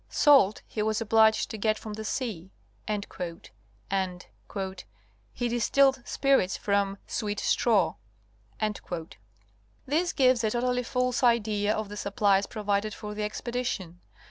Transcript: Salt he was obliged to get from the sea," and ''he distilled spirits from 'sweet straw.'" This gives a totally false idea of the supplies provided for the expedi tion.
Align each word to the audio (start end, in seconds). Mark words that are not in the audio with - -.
Salt 0.09 0.63
he 0.67 0.81
was 0.81 0.99
obliged 0.99 1.51
to 1.51 1.59
get 1.59 1.77
from 1.77 1.93
the 1.93 2.03
sea," 2.03 2.49
and 2.87 3.07
''he 3.07 4.59
distilled 5.47 6.01
spirits 6.07 6.57
from 6.57 6.97
'sweet 7.05 7.39
straw.'" 7.39 7.93
This 9.85 10.11
gives 10.13 10.43
a 10.43 10.49
totally 10.49 10.81
false 10.81 11.21
idea 11.21 11.75
of 11.75 11.87
the 11.89 11.97
supplies 11.97 12.47
provided 12.47 12.95
for 12.95 13.13
the 13.13 13.21
expedi 13.21 13.63
tion. 13.63 13.99